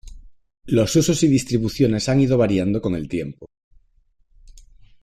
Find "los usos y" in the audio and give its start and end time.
0.65-1.27